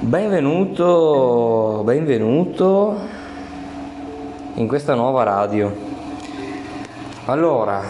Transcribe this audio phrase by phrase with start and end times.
[0.00, 2.98] Benvenuto, benvenuto
[4.54, 5.70] in questa nuova radio.
[7.26, 7.82] Allora,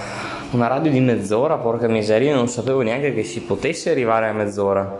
[0.50, 4.98] una radio di mezz'ora, porca miseria, non sapevo neanche che si potesse arrivare a mezz'ora,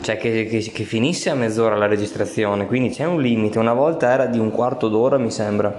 [0.00, 4.10] cioè che, che, che finisse a mezz'ora la registrazione, quindi c'è un limite, una volta
[4.10, 5.76] era di un quarto d'ora mi sembra,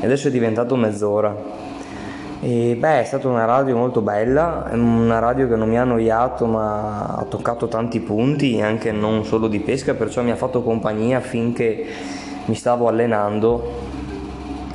[0.00, 1.55] e adesso è diventato mezz'ora.
[2.40, 6.44] E beh, è stata una radio molto bella, una radio che non mi ha annoiato
[6.44, 11.20] ma ha toccato tanti punti, anche non solo di pesca, perciò mi ha fatto compagnia
[11.20, 11.86] finché
[12.44, 13.94] mi stavo allenando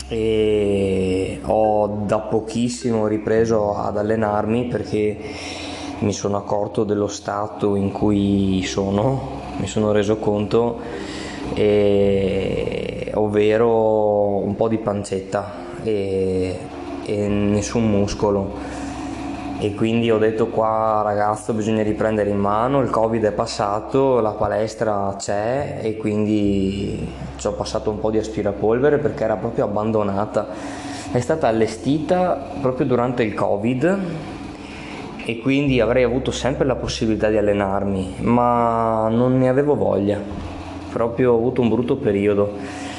[0.08, 5.18] e ho da pochissimo ripreso ad allenarmi perché
[6.00, 10.80] mi sono accorto dello stato in cui sono, mi sono reso conto,
[11.54, 15.54] e, ovvero un po' di pancetta.
[15.84, 16.80] E,
[17.12, 18.90] e nessun muscolo.
[19.60, 24.32] E quindi ho detto qua ragazzo bisogna riprendere in mano, il covid è passato, la
[24.32, 30.48] palestra c'è e quindi ci ho passato un po' di aspirapolvere perché era proprio abbandonata,
[31.12, 34.00] è stata allestita proprio durante il covid
[35.26, 40.20] e quindi avrei avuto sempre la possibilità di allenarmi ma non ne avevo voglia,
[40.92, 42.90] proprio ho avuto un brutto periodo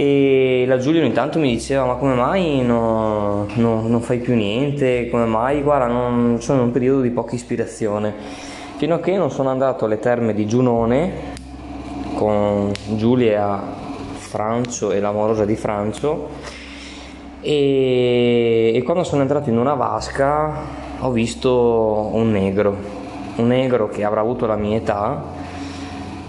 [0.00, 4.36] e la Giulia ogni tanto mi diceva ma come mai no, no, non fai più
[4.36, 5.60] niente, come mai?
[5.60, 8.14] Guarda non, sono in un periodo di poca ispirazione.
[8.76, 11.12] Fino a che non sono andato alle terme di Giunone
[12.14, 13.60] con Giulia
[14.14, 16.28] Francio e l'amorosa di Francio.
[17.40, 20.60] E, e quando sono entrato in una vasca
[21.00, 22.76] ho visto un negro
[23.36, 25.22] un negro che avrà avuto la mia età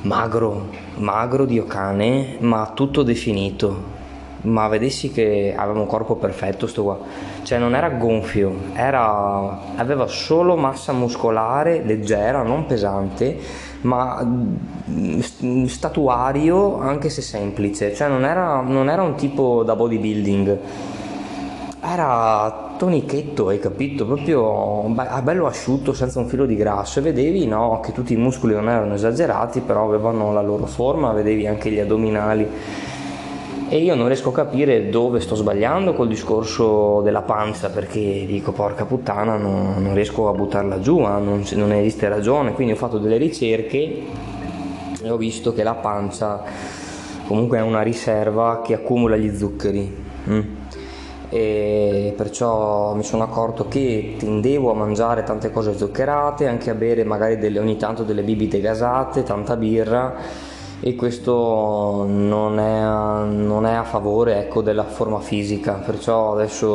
[0.01, 3.97] magro magro dio cane, ma tutto definito.
[4.41, 6.99] Ma vedessi che aveva un corpo perfetto sto qua.
[7.43, 13.37] Cioè non era gonfio, era, aveva solo massa muscolare leggera, non pesante,
[13.81, 17.93] ma mm, statuario anche se semplice.
[17.93, 20.57] Cioè non era, non era un tipo da bodybuilding.
[21.81, 24.05] Era tonichetto, hai capito?
[24.05, 24.83] Proprio
[25.21, 26.99] bello asciutto, senza un filo di grasso.
[26.99, 31.11] E vedevi no, che tutti i muscoli non erano esagerati, però avevano la loro forma,
[31.11, 32.47] vedevi anche gli addominali.
[33.67, 38.53] E io non riesco a capire dove sto sbagliando col discorso della pancia, perché dico
[38.53, 42.53] porca puttana, non, non riesco a buttarla giù, eh, non, non esiste ragione.
[42.53, 44.03] Quindi ho fatto delle ricerche
[45.03, 46.41] e ho visto che la pancia
[47.27, 49.95] comunque è una riserva che accumula gli zuccheri.
[50.29, 50.58] Mm
[51.29, 57.03] e perciò mi sono accorto che tendevo a mangiare tante cose zuccherate, anche a bere
[57.03, 60.15] magari delle, ogni tanto delle bibite gasate, tanta birra.
[60.81, 62.81] E questo non è,
[63.29, 66.67] non è a favore ecco, della forma fisica, perciò adesso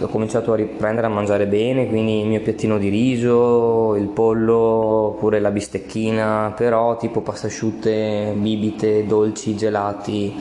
[0.00, 4.56] ho cominciato a riprendere a mangiare bene, quindi il mio piattino di riso, il pollo,
[4.56, 10.34] oppure la bistecchina, però tipo pasta asciutte, bibite, dolci, gelati,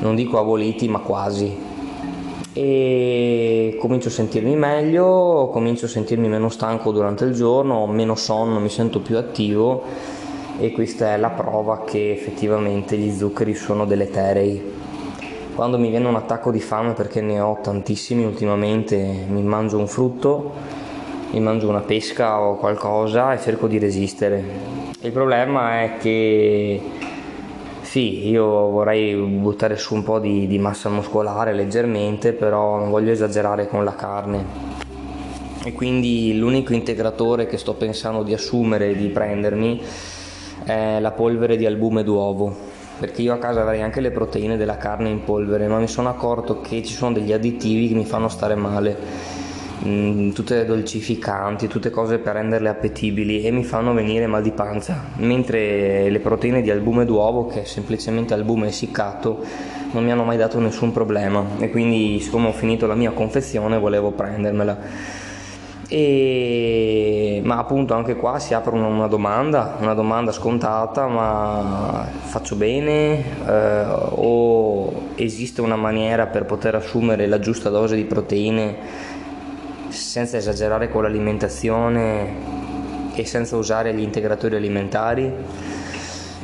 [0.00, 1.65] non dico aboliti ma quasi
[2.58, 8.58] e comincio a sentirmi meglio, comincio a sentirmi meno stanco durante il giorno, meno sonno,
[8.60, 9.82] mi sento più attivo
[10.58, 14.72] e questa è la prova che effettivamente gli zuccheri sono deleterei.
[15.54, 18.96] Quando mi viene un attacco di fame, perché ne ho tantissimi ultimamente,
[19.28, 20.52] mi mangio un frutto,
[21.32, 24.42] mi mangio una pesca o qualcosa e cerco di resistere.
[25.02, 26.80] Il problema è che
[27.96, 33.10] sì, io vorrei buttare su un po' di, di massa muscolare leggermente, però non voglio
[33.10, 34.44] esagerare con la carne.
[35.64, 39.82] E quindi l'unico integratore che sto pensando di assumere e di prendermi
[40.64, 42.54] è la polvere di albume d'uovo
[43.00, 46.10] perché io a casa avrei anche le proteine della carne in polvere, ma mi sono
[46.10, 49.45] accorto che ci sono degli additivi che mi fanno stare male
[49.84, 55.04] Mm, tutte dolcificanti, tutte cose per renderle appetibili e mi fanno venire mal di pancia,
[55.16, 59.44] mentre le proteine di albume d'uovo, che è semplicemente albume essiccato,
[59.92, 63.78] non mi hanno mai dato nessun problema e quindi siccome ho finito la mia confezione
[63.78, 64.78] volevo prendermela.
[65.88, 72.56] E, ma appunto anche qua si apre una, una, domanda, una domanda scontata, ma faccio
[72.56, 79.14] bene eh, o esiste una maniera per poter assumere la giusta dose di proteine
[79.96, 82.54] senza esagerare con l'alimentazione
[83.14, 85.32] e senza usare gli integratori alimentari.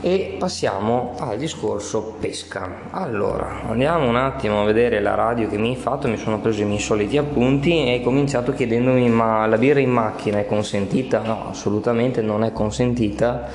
[0.05, 2.89] E passiamo al discorso pesca.
[2.91, 6.63] Allora, andiamo un attimo a vedere la radio che mi hai fatto, mi sono preso
[6.63, 11.21] i miei soliti appunti e hai cominciato chiedendomi ma la birra in macchina è consentita?
[11.21, 13.47] No, assolutamente non è consentita,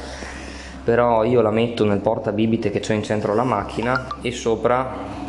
[0.86, 5.27] però io la metto nel portabibite che c'è in centro alla macchina e sopra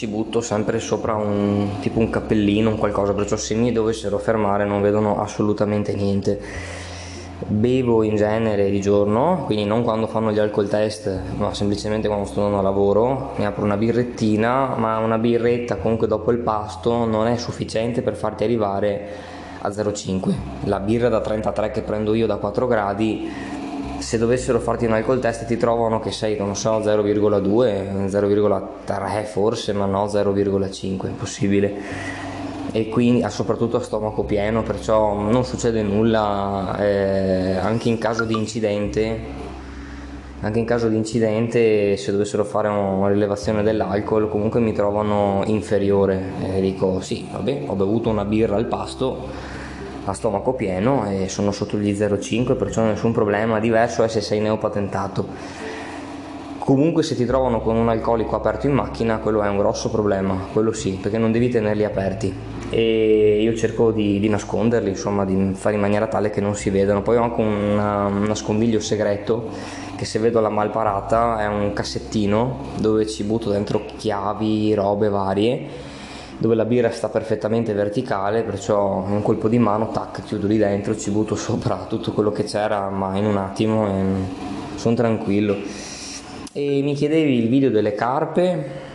[0.00, 4.64] ci butto sempre sopra un tipo un cappellino, un qualcosa, perciò se mi dovessero fermare
[4.64, 6.40] non vedono assolutamente niente.
[7.46, 12.24] Bevo in genere di giorno, quindi non quando fanno gli alcol test, ma semplicemente quando
[12.24, 17.04] sto andando a lavoro, mi apro una birrettina, ma una birretta comunque dopo il pasto
[17.04, 19.08] non è sufficiente per farti arrivare
[19.60, 20.32] a 0,5.
[20.64, 23.30] La birra da 33 che prendo io da 4 gradi
[24.00, 29.72] se dovessero farti un alcol test ti trovano che sei, non so, 0,2, 0,3 forse,
[29.72, 32.28] ma no 0,5, impossibile.
[32.72, 38.34] E quindi soprattutto a stomaco pieno, perciò non succede nulla eh, anche in caso di
[38.34, 39.48] incidente.
[40.42, 46.32] Anche in caso di incidente, se dovessero fare una rilevazione dell'alcol, comunque mi trovano inferiore.
[46.42, 49.28] E dico sì, vabbè, ho bevuto una birra al pasto,
[50.04, 53.60] a stomaco pieno e sono sotto gli 0,5 perciò nessun problema.
[53.60, 55.68] Diverso è se sei neopatentato.
[56.58, 60.46] Comunque se ti trovano con un alcolico aperto in macchina quello è un grosso problema
[60.52, 62.32] quello sì perché non devi tenerli aperti.
[62.68, 66.70] E io cerco di, di nasconderli insomma di fare in maniera tale che non si
[66.70, 67.02] vedano.
[67.02, 69.48] Poi ho anche un nascondiglio segreto
[69.96, 75.89] che se vedo la malparata è un cassettino dove ci butto dentro chiavi robe varie
[76.40, 80.96] dove la birra sta perfettamente verticale, perciò un colpo di mano, tac, chiudo lì dentro,
[80.96, 84.04] ci butto sopra tutto quello che c'era, ma in un attimo e
[84.76, 85.54] sono tranquillo.
[86.54, 88.88] E mi chiedevi il video delle carpe?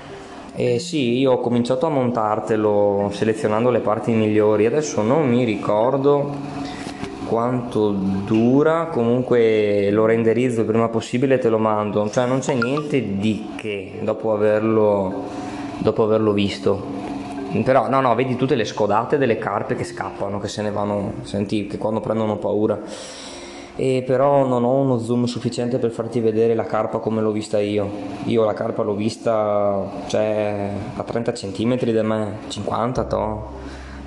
[0.56, 6.34] E sì, io ho cominciato a montartelo selezionando le parti migliori, adesso non mi ricordo
[7.28, 12.56] quanto dura, comunque lo renderizzo il prima possibile e te lo mando, cioè non c'è
[12.56, 15.26] niente di che dopo averlo,
[15.78, 16.95] dopo averlo visto
[17.64, 21.14] però no no vedi tutte le scodate delle carpe che scappano che se ne vanno
[21.22, 22.82] senti che quando prendono paura.
[23.78, 27.60] E però non ho uno zoom sufficiente per farti vedere la carpa come l'ho vista
[27.60, 27.90] io.
[28.26, 33.50] Io la carpa l'ho vista cioè a 30 cm da me 50 to.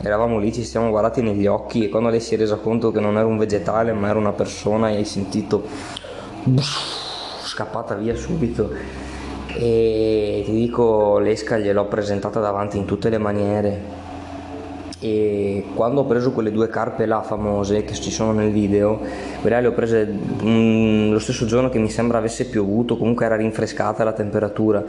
[0.01, 3.01] Eravamo lì ci siamo guardati negli occhi e quando lei si è resa conto che
[3.01, 5.65] non era un vegetale ma era una persona e hai sentito
[7.43, 8.71] scappata via subito
[9.61, 14.07] e ti dico l'esca gliel'ho presentata davanti in tutte le maniere.
[15.01, 18.99] E quando ho preso quelle due carpe là famose che ci sono nel video
[19.41, 23.35] quelle le ho prese mm, lo stesso giorno che mi sembra avesse piovuto comunque era
[23.35, 24.85] rinfrescata la temperatura.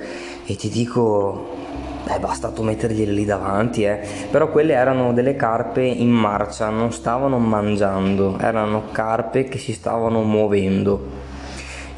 [0.46, 1.58] E ti dico
[2.06, 4.00] è bastato mettergliele lì davanti eh.
[4.32, 10.24] però quelle erano delle carpe in marcia non stavano mangiando erano carpe che si stavano
[10.24, 11.19] muovendo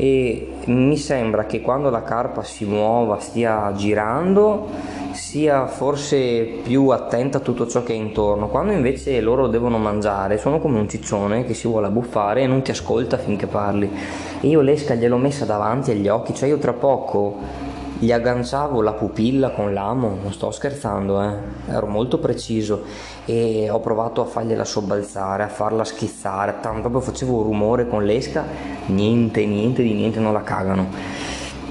[0.02, 4.68] e mi sembra che quando la carpa si muova, stia girando,
[5.12, 8.48] sia forse più attenta a tutto ciò che è intorno.
[8.48, 12.64] Quando invece loro devono mangiare, sono come un ciccione che si vuole abbuffare e non
[12.64, 13.92] ti ascolta finché parli.
[14.40, 17.70] Io l'esca gliel'ho messa davanti agli occhi, cioè io tra poco
[18.02, 21.34] gli agganciavo la pupilla con l'amo, non sto scherzando, eh.
[21.68, 22.82] ero molto preciso
[23.26, 28.44] e ho provato a fargliela sobbalzare, a farla schizzare, proprio facevo rumore con l'esca,
[28.88, 30.88] niente, niente di niente, non la cagano.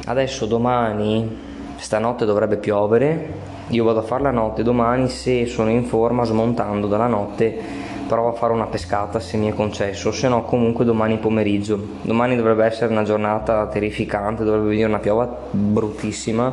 [0.05, 1.37] Adesso domani,
[1.75, 3.33] stanotte dovrebbe piovere,
[3.67, 7.80] io vado a fare la notte, domani se sono in forma smontando dalla notte
[8.11, 11.79] provo a fare una pescata se mi è concesso, se no comunque domani pomeriggio.
[12.03, 16.53] Domani dovrebbe essere una giornata terrificante, dovrebbe venire una piova bruttissima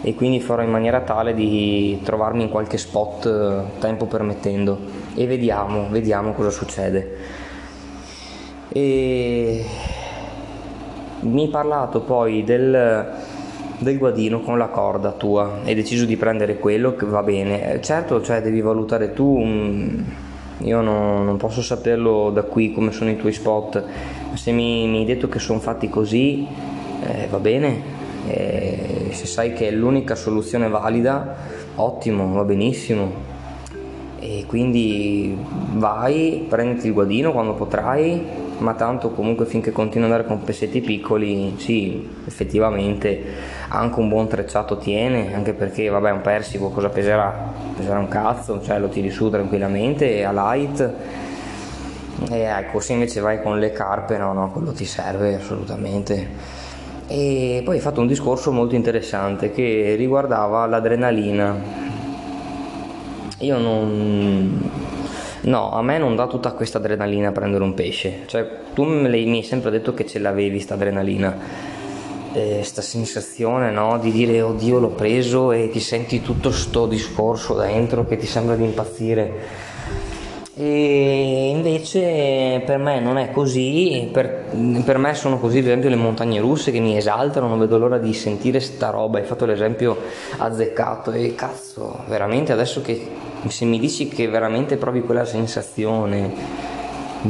[0.00, 4.78] e quindi farò in maniera tale di trovarmi in qualche spot eh, tempo permettendo
[5.14, 7.16] e vediamo, vediamo cosa succede.
[8.70, 9.64] E
[11.20, 13.06] mi hai parlato poi del,
[13.78, 18.22] del guadino con la corda tua hai deciso di prendere quello che va bene certo
[18.22, 20.04] cioè devi valutare tu un,
[20.58, 23.84] io no, non posso saperlo da qui come sono i tuoi spot,
[24.34, 26.46] se mi, mi hai detto che sono fatti così,
[27.02, 27.82] eh, va bene,
[28.28, 31.36] eh, se sai che è l'unica soluzione valida,
[31.76, 33.34] ottimo, va benissimo.
[34.18, 35.36] E quindi
[35.74, 38.20] vai, prenditi il guadino quando potrai,
[38.58, 43.22] ma tanto comunque finché continui ad andare con pezzetti piccoli, sì, effettivamente
[43.68, 47.52] anche un buon trecciato tiene, anche perché vabbè un persico cosa peserà?
[47.76, 50.92] Peserà un cazzo, cioè lo tiri su tranquillamente a light.
[52.30, 56.28] E ecco, se invece vai con le carpe, no, no, quello ti serve assolutamente.
[57.06, 61.84] E poi hai fatto un discorso molto interessante che riguardava l'adrenalina.
[63.38, 64.70] Io non
[65.46, 68.22] No, a me non dà tutta questa adrenalina prendere un pesce.
[68.26, 71.75] Cioè, tu mi hai sempre detto che ce l'avevi sta adrenalina.
[72.36, 78.04] Questa sensazione no, di dire oddio l'ho preso e ti senti tutto sto discorso dentro
[78.04, 79.32] che ti sembra di impazzire.
[80.54, 84.50] E invece per me non è così, per,
[84.84, 87.96] per, me sono così ad esempio le montagne russe che mi esaltano, non vedo l'ora
[87.96, 89.96] di sentire sta roba, hai fatto l'esempio
[90.36, 93.12] azzeccato e cazzo, veramente adesso che
[93.48, 96.75] se mi dici che veramente provi quella sensazione,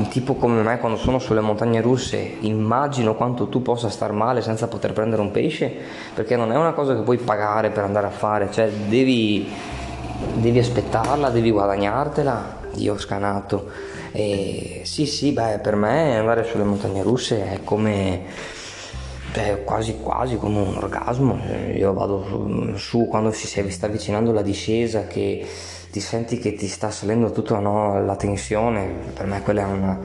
[0.08, 4.68] tipo come me quando sono sulle montagne russe, immagino quanto tu possa star male senza
[4.68, 5.72] poter prendere un pesce,
[6.14, 9.48] perché non è una cosa che puoi pagare per andare a fare, cioè devi,
[10.34, 13.70] devi aspettarla, devi guadagnartela io scanato.
[14.12, 18.24] E sì, sì, beh, per me andare sulle montagne russe è come
[19.32, 21.38] è quasi quasi come un orgasmo.
[21.74, 25.46] Io vado su quando si sta avvicinando la discesa che
[25.96, 29.98] ti senti che ti sta salendo tutta no, la tensione, per me quella è una,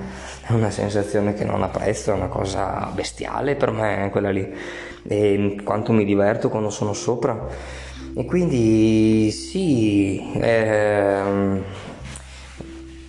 [0.48, 4.56] è una, sensazione che non apprezzo, è una cosa bestiale per me quella lì.
[5.04, 7.46] E quanto mi diverto quando sono sopra.
[8.16, 11.62] E quindi sì, eh,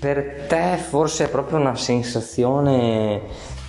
[0.00, 3.20] per te forse è proprio una sensazione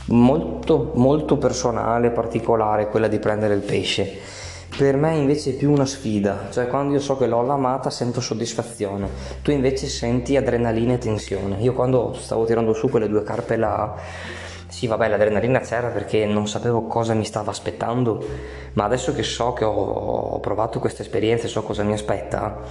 [0.05, 4.41] molto, molto personale, particolare, quella di prendere il pesce.
[4.75, 8.21] Per me invece è più una sfida, cioè quando io so che l'ho lamata sento
[8.21, 9.07] soddisfazione,
[9.43, 11.57] tu invece senti adrenalina e tensione.
[11.61, 13.95] Io quando stavo tirando su quelle due carpe là,
[14.67, 18.25] sì vabbè l'adrenalina c'era perché non sapevo cosa mi stava aspettando,
[18.73, 22.61] ma adesso che so che ho, ho provato questa esperienza e so cosa mi aspetta,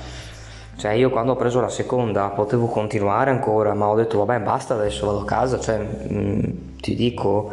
[0.77, 4.75] cioè io quando ho preso la seconda potevo continuare ancora, ma ho detto vabbè basta
[4.75, 6.41] adesso vado a casa, cioè mh, mm,
[6.81, 7.53] ti dico,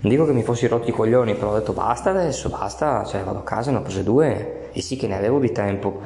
[0.00, 3.22] non dico che mi fossi rotti i coglioni, però ho detto basta adesso, basta, cioè
[3.22, 6.00] vado a casa, ne ho prese due e sì che ne avevo di tempo.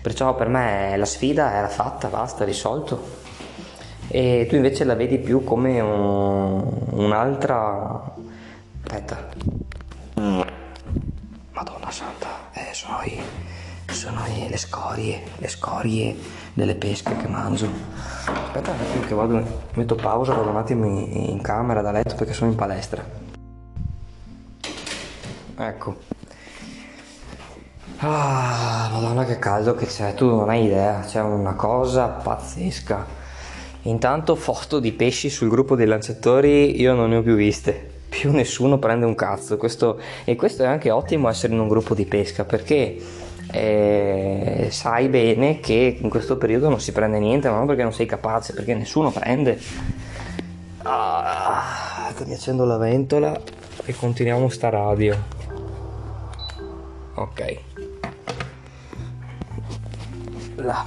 [0.00, 3.18] Perciò per me la sfida era fatta, basta, risolto.
[4.08, 8.14] E tu invece la vedi più come un, un'altra...
[8.82, 9.28] Aspetta.
[11.52, 13.58] Madonna santa, eh, sono io
[13.92, 16.16] sono le scorie, le scorie
[16.54, 17.68] delle pesche che mangio.
[18.24, 19.42] Aspetta un attimo che vado,
[19.74, 23.29] metto pausa, vado un attimo in camera da letto perché sono in palestra.
[25.60, 25.94] Ecco.
[27.98, 33.18] Ah, madonna che caldo che c'è, tu non hai idea, c'è una cosa pazzesca.
[33.82, 37.98] Intanto foto di pesci sul gruppo dei lanciatori io non ne ho più viste.
[38.08, 39.58] Più nessuno prende un cazzo.
[39.58, 42.96] Questo, e questo è anche ottimo essere in un gruppo di pesca perché
[43.52, 47.92] eh, sai bene che in questo periodo non si prende niente, ma non perché non
[47.92, 49.60] sei capace, perché nessuno prende.
[50.82, 53.38] Ah, mi accendo la ventola
[53.84, 55.39] e continuiamo sta radio.
[57.20, 57.58] Ok.
[60.56, 60.84] Là.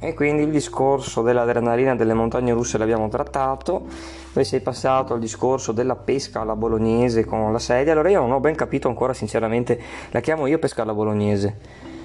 [0.00, 3.86] E quindi il discorso dell'adrenalina delle montagne russe l'abbiamo trattato
[4.32, 8.32] poi sei passato al discorso della pesca alla bolognese con la sedia, allora io non
[8.32, 9.80] ho ben capito ancora sinceramente,
[10.10, 11.56] la chiamo io pesca alla bolognese,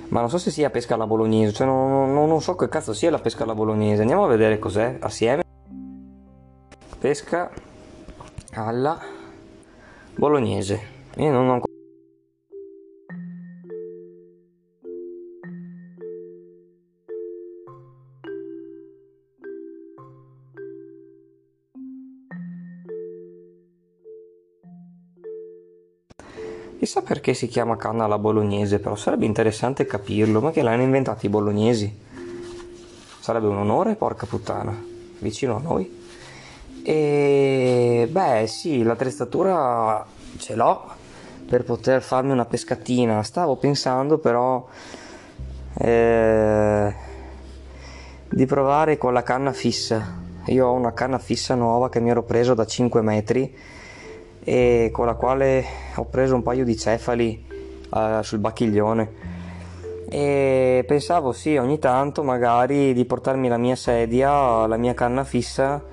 [0.09, 2.93] ma non so se sia pesca alla bolognese, cioè non, non, non so che cazzo
[2.93, 5.41] sia la pesca alla bolognese, andiamo a vedere cos'è assieme.
[6.99, 7.49] Pesca
[8.53, 8.99] alla
[10.15, 10.79] bolognese,
[11.15, 11.59] io non ho
[26.89, 31.23] Chissà perché si chiama canna alla bolognese, però sarebbe interessante capirlo, ma che l'hanno inventato
[31.23, 31.95] i bolognesi?
[33.19, 34.75] Sarebbe un onore, porca puttana,
[35.19, 36.01] vicino a noi.
[36.81, 40.03] E beh, sì, l'attrezzatura
[40.39, 40.83] ce l'ho
[41.47, 43.21] per poter farmi una pescatina.
[43.21, 44.67] Stavo pensando però
[45.77, 46.95] eh,
[48.29, 50.17] di provare con la canna fissa.
[50.47, 53.55] Io ho una canna fissa nuova che mi ero preso da 5 metri
[54.43, 55.65] e con la quale
[55.95, 57.45] ho preso un paio di cefali
[57.89, 59.27] uh, sul bacchiglione.
[60.09, 65.83] E pensavo sì ogni tanto magari di portarmi la mia sedia, la mia canna fissa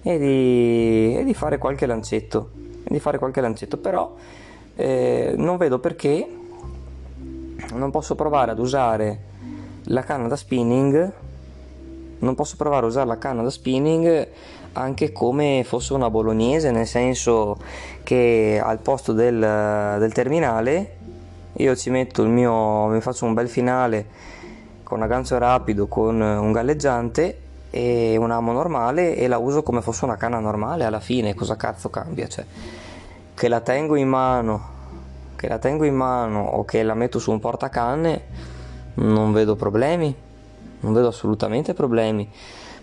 [0.00, 2.50] e di, e di fare qualche lancetto
[2.88, 3.76] di fare qualche lancetto.
[3.76, 4.14] Però
[4.74, 6.26] eh, non vedo perché
[7.74, 9.26] non posso provare ad usare
[9.84, 11.12] la canna da spinning
[12.20, 14.28] non posso provare a usare la canna da spinning
[14.78, 17.58] anche come fosse una bolognese, nel senso
[18.02, 19.38] che al posto del,
[19.98, 20.96] del terminale
[21.54, 24.06] io ci metto il mio, mi faccio un bel finale
[24.82, 30.04] con aggancio rapido con un galleggiante e un amo normale e la uso come fosse
[30.04, 31.34] una canna normale alla fine.
[31.34, 32.26] Cosa cazzo cambia?
[32.26, 32.44] Cioè
[33.38, 34.76] che la tengo in mano
[35.36, 38.22] che la tengo in mano o che la metto su un portacanne
[38.94, 40.12] non vedo problemi
[40.80, 42.28] non vedo assolutamente problemi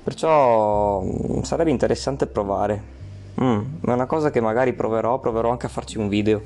[0.05, 2.93] Perciò mm, sarebbe interessante provare.
[3.41, 6.43] Mm, è una cosa che magari proverò, proverò anche a farci un video.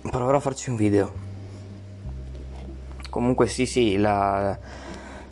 [0.00, 1.12] Proverò a farci un video.
[3.10, 4.56] Comunque sì, sì, la,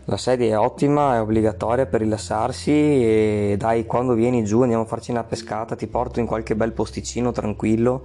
[0.04, 4.86] La sedia è ottima, è obbligatoria per rilassarsi e dai, quando vieni giù andiamo a
[4.86, 8.02] farci una pescata, ti porto in qualche bel posticino tranquillo,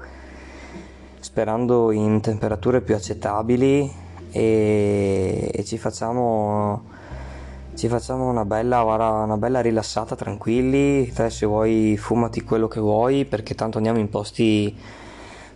[1.20, 3.92] sperando in temperature più accettabili
[4.32, 6.98] e, e ci facciamo
[7.76, 11.12] ci facciamo una bella, una bella rilassata tranquilli.
[11.12, 14.76] Te se vuoi fumati quello che vuoi perché tanto andiamo in posti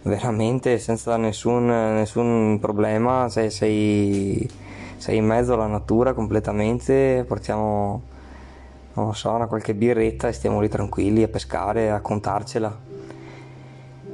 [0.04, 3.30] veramente senza nessun, nessun problema.
[3.30, 4.50] Sei, sei
[5.04, 8.04] sei in mezzo alla natura completamente, portiamo,
[8.94, 12.74] non so, una qualche birretta e stiamo lì tranquilli a pescare, a contarcela.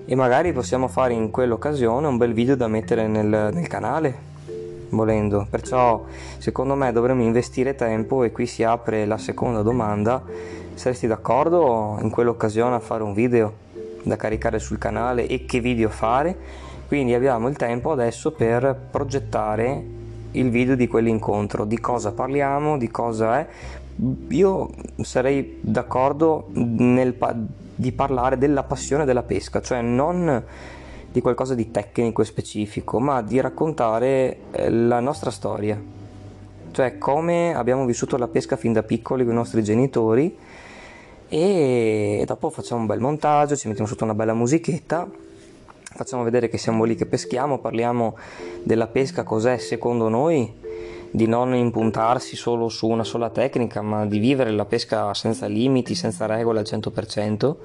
[0.04, 4.18] E magari possiamo fare in quell'occasione un bel video da mettere nel, nel canale,
[4.90, 5.48] volendo.
[5.50, 6.06] Perciò
[6.38, 10.22] secondo me dovremmo investire tempo e qui si apre la seconda domanda.
[10.74, 13.68] Saresti d'accordo in quell'occasione a fare un video
[14.04, 16.36] da caricare sul canale e che video fare?
[16.88, 19.84] Quindi abbiamo il tempo adesso per progettare
[20.32, 23.48] il video di quell'incontro, di cosa parliamo, di cosa è.
[24.30, 24.70] Io
[25.02, 27.16] sarei d'accordo nel
[27.76, 30.44] di parlare della passione della pesca, cioè non
[31.12, 35.82] di qualcosa di tecnico e specifico, ma di raccontare eh, la nostra storia,
[36.72, 40.38] cioè come abbiamo vissuto la pesca fin da piccoli con i nostri genitori
[41.28, 45.28] e dopo facciamo un bel montaggio, ci mettiamo sotto una bella musichetta
[46.00, 48.18] facciamo vedere che siamo lì che peschiamo, parliamo
[48.64, 50.52] della pesca, cos'è secondo noi,
[51.12, 55.96] di non impuntarsi solo su una sola tecnica, ma di vivere la pesca senza limiti,
[55.96, 57.56] senza regole al 100%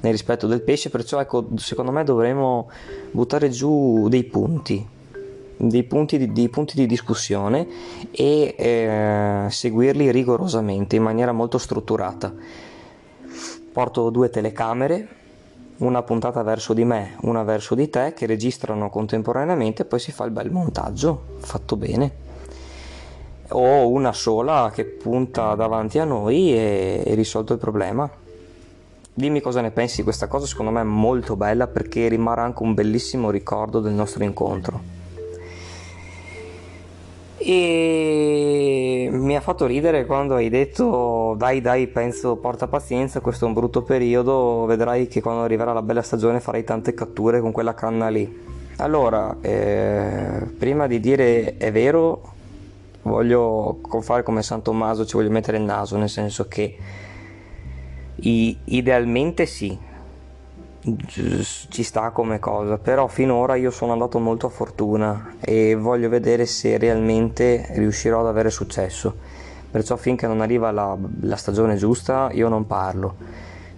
[0.00, 2.70] nel rispetto del pesce, perciò ecco, secondo me dovremmo
[3.10, 4.86] buttare giù dei punti,
[5.56, 7.66] dei punti di, dei punti di discussione
[8.10, 12.32] e eh, seguirli rigorosamente in maniera molto strutturata.
[13.72, 15.16] Porto due telecamere
[15.78, 20.10] una puntata verso di me, una verso di te, che registrano contemporaneamente e poi si
[20.10, 22.26] fa il bel montaggio, fatto bene.
[23.50, 28.10] O una sola che punta davanti a noi e, e risolto il problema.
[29.18, 32.62] Dimmi cosa ne pensi di questa cosa, secondo me è molto bella perché rimarrà anche
[32.62, 34.80] un bellissimo ricordo del nostro incontro.
[37.36, 43.48] E mi ha fatto ridere quando hai detto dai dai penso porta pazienza questo è
[43.48, 47.74] un brutto periodo vedrai che quando arriverà la bella stagione farai tante catture con quella
[47.74, 52.32] canna lì allora eh, prima di dire è vero
[53.02, 56.76] voglio fare come San Tommaso ci voglio mettere il naso nel senso che
[58.20, 59.86] i, idealmente sì
[61.06, 66.46] ci sta come cosa, però finora io sono andato molto a fortuna e voglio vedere
[66.46, 69.14] se realmente riuscirò ad avere successo.
[69.70, 73.16] Perciò finché non arriva la, la stagione giusta io non parlo.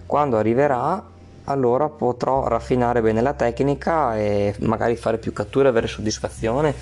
[0.05, 1.03] Quando arriverà
[1.45, 6.73] allora potrò raffinare bene la tecnica e magari fare più catture, avere soddisfazione.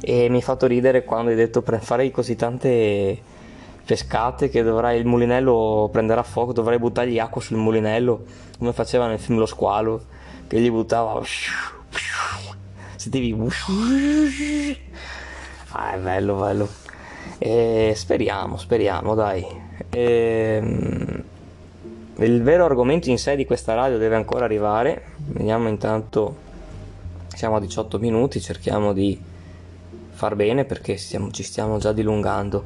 [0.00, 3.20] E mi ha fatto ridere quando hai detto farei così tante
[3.88, 8.22] pescate che dovrai, il mulinello prenderà fuoco, dovrai buttargli acqua sul mulinello,
[8.58, 10.04] come faceva nel film Lo Squalo,
[10.46, 11.22] che gli buttava...
[12.96, 13.34] Sentivi...
[15.70, 16.68] Ah, è bello, bello.
[17.38, 19.46] E speriamo, speriamo, dai.
[19.88, 20.58] E...
[20.60, 21.24] Ehm,
[22.16, 25.12] il vero argomento in sé di questa radio deve ancora arrivare.
[25.16, 26.36] Vediamo intanto,
[27.28, 29.18] siamo a 18 minuti, cerchiamo di
[30.10, 32.64] far bene perché stiamo, ci stiamo già dilungando.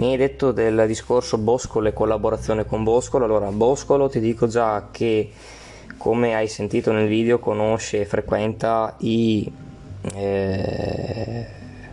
[0.00, 4.88] Mi hai detto del discorso Boscolo e collaborazione con Boscolo, allora Boscolo ti dico già
[4.90, 5.30] che
[5.98, 9.52] come hai sentito nel video conosce e frequenta i
[10.14, 11.46] eh,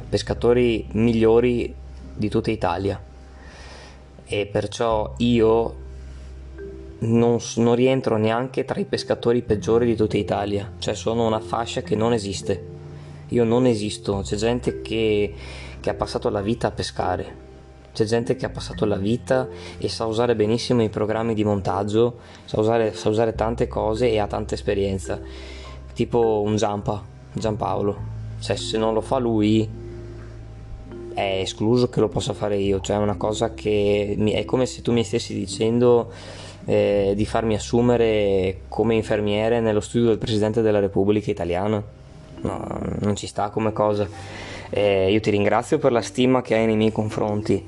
[0.08, 1.76] pescatori migliori
[2.14, 2.98] di tutta Italia.
[4.24, 5.76] E perciò io
[7.00, 11.82] non, non, rientro neanche tra i pescatori peggiori di tutta Italia, cioè sono una fascia
[11.82, 12.68] che non esiste.
[13.28, 15.34] Io non esisto, c'è gente che,
[15.82, 17.47] che ha passato la vita a pescare
[17.98, 19.48] c'è gente che ha passato la vita
[19.80, 24.20] e sa usare benissimo i programmi di montaggio, sa usare, sa usare tante cose e
[24.20, 25.20] ha tanta esperienza,
[25.94, 27.98] tipo un Zampa, Giampaolo.
[28.40, 29.68] Cioè, se non lo fa lui,
[31.16, 34.68] è escluso che lo possa fare io, cioè è una cosa che mi, è come
[34.68, 36.12] se tu mi stessi dicendo
[36.66, 41.84] eh, di farmi assumere come infermiere nello studio del Presidente della Repubblica italiana.
[42.42, 44.08] No, non ci sta come cosa.
[44.70, 47.66] Eh, io ti ringrazio per la stima che hai nei miei confronti,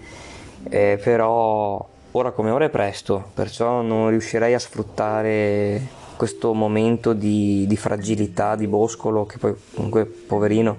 [0.70, 7.66] eh, però ora come ora è presto, perciò non riuscirei a sfruttare questo momento di,
[7.68, 10.78] di fragilità di Boscolo, che poi comunque poverino,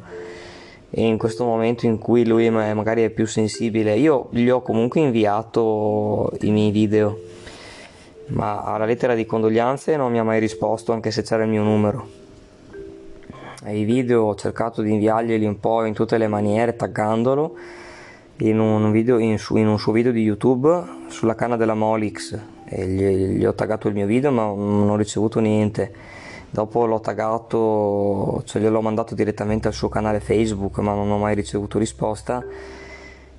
[0.95, 3.97] in questo momento in cui lui magari è più sensibile.
[3.97, 7.19] Io gli ho comunque inviato i miei video,
[8.27, 11.63] ma alla lettera di condoglianze non mi ha mai risposto, anche se c'era il mio
[11.63, 12.20] numero
[13.67, 17.55] i video ho cercato di inviarglieli un po' in tutte le maniere taggandolo
[18.39, 22.39] in un, video, in, su, in un suo video di YouTube sulla canna della Molix.
[22.65, 25.93] E gli, gli ho taggato il mio video ma non ho ricevuto niente.
[26.49, 31.35] Dopo l'ho taggato cioè gliel'ho mandato direttamente al suo canale Facebook ma non ho mai
[31.35, 32.43] ricevuto risposta.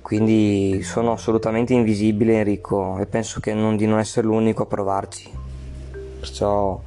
[0.00, 5.30] Quindi sono assolutamente invisibile Enrico e penso che non di non essere l'unico a provarci.
[6.20, 6.80] Perciò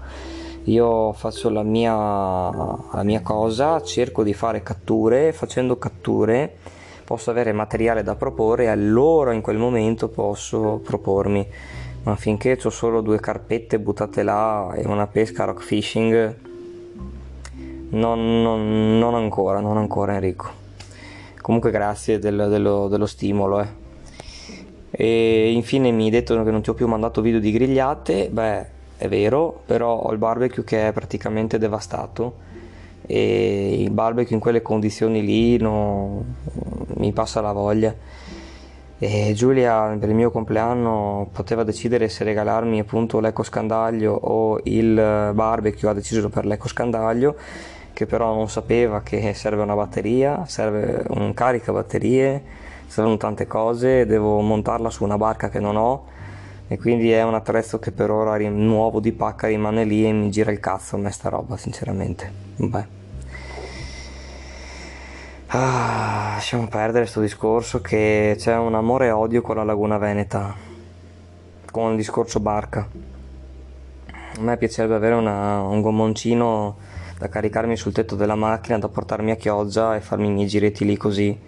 [0.65, 5.31] io faccio la mia, la mia cosa cerco di fare catture.
[5.31, 6.55] Facendo catture
[7.03, 11.47] posso avere materiale da proporre e allora in quel momento posso propormi.
[12.03, 16.35] Ma finché ho solo due carpette buttate là e una pesca rock fishing
[17.89, 20.63] non, non, non ancora non ancora Enrico.
[21.41, 23.67] Comunque grazie del, dello, dello, stimolo eh.
[24.89, 28.29] e infine mi hai detto che non ti ho più mandato video di grigliate.
[28.31, 32.43] Beh è vero però ho il barbecue che è praticamente devastato
[33.07, 36.23] e il barbecue in quelle condizioni lì no,
[36.95, 37.93] mi passa la voglia.
[38.97, 45.31] E Giulia per il mio compleanno poteva decidere se regalarmi appunto l'eco scandaglio o il
[45.33, 47.35] barbecue ha deciso per l'eco scandaglio
[47.91, 52.41] che però non sapeva che serve una batteria serve un carica batterie
[52.87, 56.05] servono tante cose devo montarla su una barca che non ho
[56.67, 60.31] e quindi è un attrezzo che per ora nuovo di pacca rimane lì e mi
[60.31, 62.31] gira il cazzo a me sta roba sinceramente.
[62.55, 63.03] Beh.
[65.47, 70.55] Ah, lasciamo perdere questo discorso che c'è un amore e odio con la laguna veneta.
[71.69, 72.87] Con il discorso barca.
[74.07, 76.77] A me piacerebbe avere una, un gommoncino
[77.19, 80.83] da caricarmi sul tetto della macchina da portarmi a Chioggia e farmi i miei giretti
[80.83, 81.39] lì così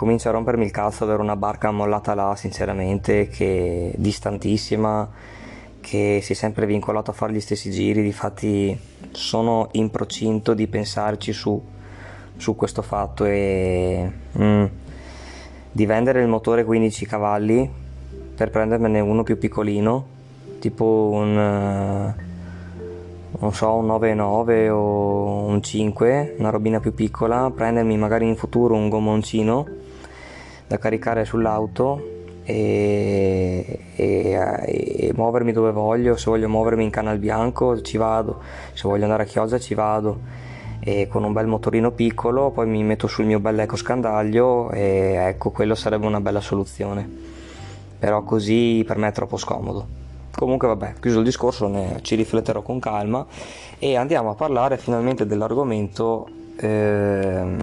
[0.00, 5.06] comincia a rompermi il cazzo avere una barca ammollata là, sinceramente, che è distantissima,
[5.78, 8.74] che si è sempre vincolato a fare gli stessi giri, difatti
[9.10, 11.62] sono in procinto di pensarci su,
[12.34, 14.64] su questo fatto e mm,
[15.70, 17.70] di vendere il motore 15 cavalli
[18.34, 20.06] per prendermene uno più piccolino,
[20.60, 22.14] tipo un
[23.38, 28.74] non so, un 9,9 o un 5, una robina più piccola, prendermi magari in futuro
[28.74, 29.79] un gommoncino
[30.70, 32.00] da caricare sull'auto
[32.44, 38.38] e, e, e, muovermi dove voglio, se voglio muovermi in Canal Bianco ci vado,
[38.72, 40.38] se voglio andare a Chioggia ci vado.
[40.78, 45.16] E con un bel motorino piccolo poi mi metto sul mio bel eco scandaglio e
[45.16, 47.08] ecco quello sarebbe una bella soluzione.
[47.98, 49.98] Però così per me è troppo scomodo.
[50.32, 53.26] Comunque vabbè chiuso il discorso ne, ci rifletterò con calma
[53.76, 57.56] e andiamo a parlare finalmente dell'argomento eh,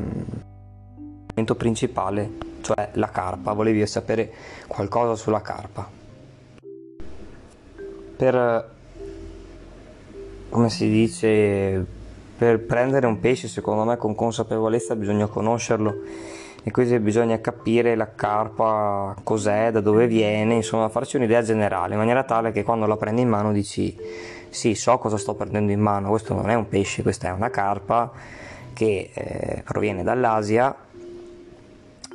[1.55, 4.31] principale cioè la carpa, volevi sapere
[4.67, 5.89] qualcosa sulla carpa.
[8.17, 8.69] Per,
[10.49, 11.85] come si dice,
[12.37, 15.95] per prendere un pesce secondo me con consapevolezza bisogna conoscerlo
[16.63, 21.99] e quindi bisogna capire la carpa cos'è, da dove viene, insomma farci un'idea generale in
[21.99, 23.95] maniera tale che quando la prendi in mano dici
[24.49, 27.49] sì so cosa sto prendendo in mano, questo non è un pesce, questa è una
[27.49, 28.11] carpa
[28.73, 30.75] che eh, proviene dall'Asia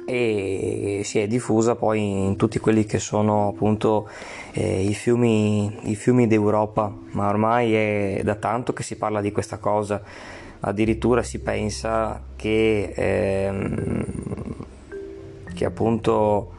[0.04, 4.08] e si è diffusa poi in tutti quelli che sono appunto
[4.52, 9.30] eh, i, fiumi, i fiumi d'Europa, ma ormai è da tanto che si parla di
[9.30, 10.02] questa cosa,
[10.60, 14.04] addirittura si pensa che, ehm,
[15.54, 16.50] che appunto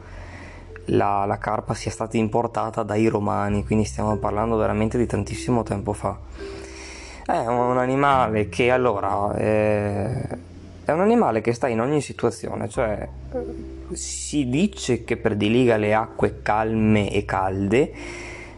[0.86, 5.92] la, la, carpa sia stata importata dai romani, quindi stiamo parlando veramente di tantissimo tempo
[5.92, 6.18] fa.
[7.26, 9.34] È un animale che allora...
[9.36, 10.52] Eh,
[10.84, 13.08] è un animale che sta in ogni situazione, cioè
[13.92, 17.92] si dice che prediliga le acque calme e calde,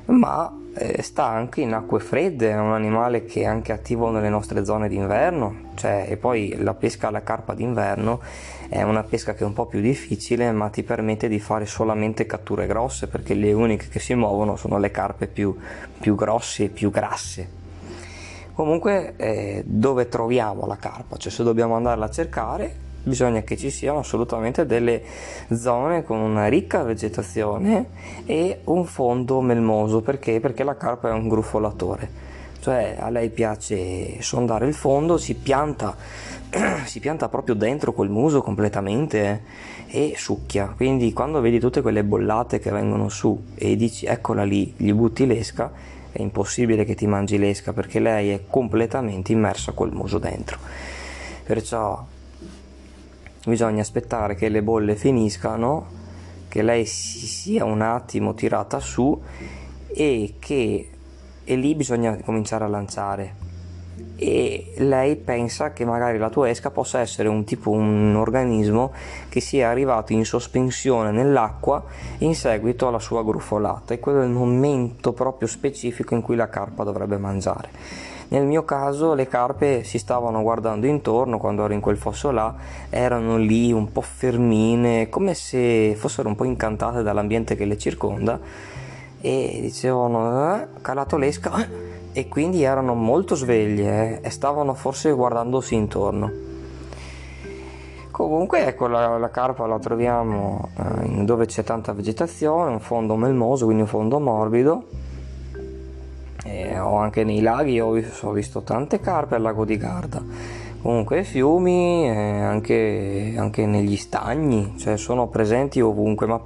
[0.06, 4.28] ma eh, sta anche in acque fredde, è un animale che è anche attivo nelle
[4.28, 8.20] nostre zone d'inverno, cioè, e poi la pesca alla carpa d'inverno
[8.68, 12.26] è una pesca che è un po' più difficile, ma ti permette di fare solamente
[12.26, 15.56] catture grosse, perché le uniche che si muovono sono le carpe più,
[16.00, 17.65] più grosse e più grasse.
[18.56, 21.18] Comunque eh, dove troviamo la carpa?
[21.18, 25.02] Cioè se dobbiamo andarla a cercare bisogna che ci siano assolutamente delle
[25.52, 27.86] zone con una ricca vegetazione
[28.24, 30.40] e un fondo melmoso perché?
[30.40, 32.26] Perché la carpa è un gruffolatore
[32.66, 35.94] cioè a lei piace sondare il fondo, si pianta,
[36.84, 39.42] si pianta proprio dentro col muso completamente
[39.86, 40.72] eh, e succhia.
[40.74, 45.26] Quindi quando vedi tutte quelle bollate che vengono su e dici eccola lì, gli butti
[45.26, 45.70] l'esca,
[46.16, 50.58] è impossibile che ti mangi l'esca perché lei è completamente immersa col muso dentro.
[51.44, 52.04] Perciò
[53.44, 55.86] bisogna aspettare che le bolle finiscano,
[56.48, 59.20] che lei si sia un attimo tirata su
[59.86, 60.90] e che
[61.48, 63.45] e lì bisogna cominciare a lanciare.
[64.16, 68.92] E lei pensa che magari la tua esca possa essere un tipo un organismo
[69.28, 71.84] che sia arrivato in sospensione nell'acqua
[72.18, 76.48] in seguito alla sua grufolata e quello è il momento proprio specifico in cui la
[76.48, 77.68] carpa dovrebbe mangiare.
[78.28, 82.54] Nel mio caso le carpe si stavano guardando intorno quando ero in quel fosso là,
[82.90, 88.40] erano lì un po' fermine, come se fossero un po' incantate dall'ambiente che le circonda
[89.20, 95.74] e dicevano eh, calato l'esca e quindi erano molto sveglie eh, e stavano forse guardandosi
[95.74, 96.32] intorno.
[98.10, 103.66] Comunque ecco la, la carpa la troviamo eh, dove c'è tanta vegetazione, un fondo melmoso,
[103.66, 104.84] quindi un fondo morbido.
[106.42, 110.22] E ho anche nei laghi ho, ho visto tante carpe al lago di Garda.
[110.80, 116.40] Comunque fiumi, eh, anche, anche negli stagni, cioè sono presenti ovunque, ma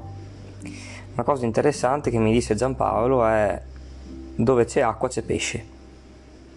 [1.12, 3.68] una cosa interessante che mi disse Giampaolo è
[4.44, 5.78] dove c'è acqua c'è pesce.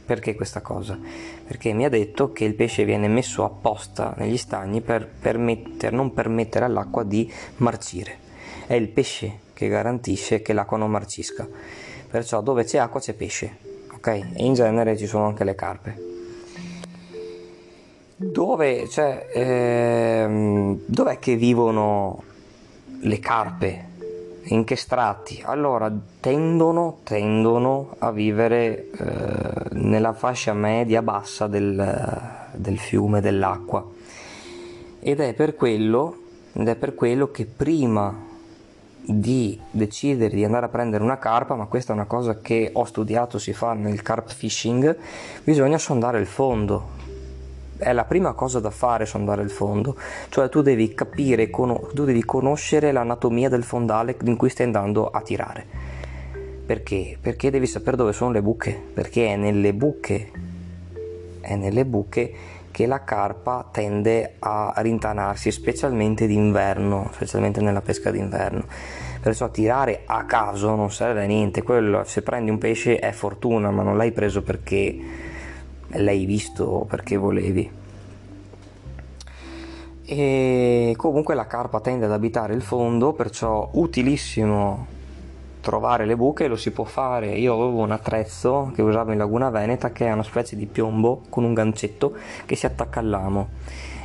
[0.05, 0.99] Perché questa cosa?
[1.45, 6.13] Perché mi ha detto che il pesce viene messo apposta negli stagni per permetter, non
[6.13, 8.17] permettere all'acqua di marcire.
[8.65, 11.47] È il pesce che garantisce che l'acqua non marcisca.
[12.09, 13.57] Perciò dove c'è acqua c'è pesce,
[13.93, 14.07] ok?
[14.07, 16.11] E in genere ci sono anche le carpe.
[18.15, 22.23] Dove, cioè, ehm, dov'è che vivono
[23.01, 23.91] le carpe
[24.45, 25.41] in che strati?
[25.45, 33.85] Allora, tendono, tendono a vivere eh, nella fascia media-bassa del, del, fiume, dell'acqua.
[34.99, 36.17] Ed è, quello,
[36.53, 38.31] ed è per quello che prima
[39.05, 42.85] di decidere di andare a prendere una carpa, ma questa è una cosa che ho
[42.85, 44.97] studiato, si fa nel carp fishing,
[45.43, 47.01] bisogna sondare il fondo,
[47.83, 49.95] è la prima cosa da fare sondare il fondo,
[50.29, 55.21] cioè tu devi capire, tu devi conoscere l'anatomia del fondale in cui stai andando a
[55.21, 55.65] tirare.
[56.65, 57.17] Perché?
[57.19, 60.31] Perché devi sapere dove sono le buche, perché è nelle buche,
[61.41, 62.33] è nelle buche
[62.71, 68.65] che la carpa tende a rintanarsi, specialmente d'inverno, specialmente nella pesca d'inverno.
[69.21, 73.69] Perciò tirare a caso non serve a niente, quello se prendi un pesce è fortuna,
[73.69, 75.31] ma non l'hai preso perché
[75.95, 77.81] l'hai visto perché volevi.
[80.05, 84.87] E comunque la carpa tende ad abitare il fondo, perciò utilissimo
[85.61, 87.37] trovare le buche, lo si può fare.
[87.37, 91.21] Io avevo un attrezzo che usavo in Laguna Veneta che è una specie di piombo
[91.29, 92.13] con un gancetto
[92.45, 93.47] che si attacca all'amo